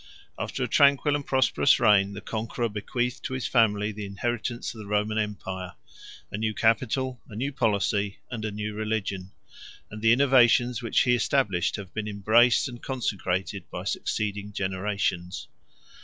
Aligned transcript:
After 0.35 0.63
a 0.63 0.67
tranquil 0.67 1.15
and 1.15 1.23
prosperous 1.23 1.79
reign, 1.79 2.13
the 2.13 2.21
conquerer 2.21 2.67
bequeathed 2.69 3.21
to 3.25 3.33
his 3.35 3.45
family 3.45 3.91
the 3.91 4.07
inheritance 4.07 4.73
of 4.73 4.79
the 4.79 4.87
Roman 4.87 5.19
empire; 5.19 5.73
a 6.31 6.39
new 6.39 6.55
capital, 6.55 7.21
a 7.29 7.35
new 7.35 7.51
policy, 7.51 8.17
and 8.31 8.43
a 8.43 8.49
new 8.51 8.73
religion; 8.73 9.31
and 9.91 10.01
the 10.01 10.11
innovations 10.11 10.81
which 10.81 11.01
he 11.01 11.13
established 11.13 11.75
have 11.75 11.93
been 11.93 12.07
embraced 12.07 12.67
and 12.67 12.81
consecrated 12.81 13.69
by 13.69 13.83
succeeding 13.83 14.51
generations. 14.53 15.47